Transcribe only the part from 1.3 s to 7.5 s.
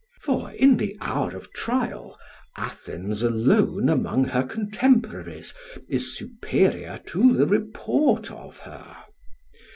of trial Athens alone among her contemporaries is superior to the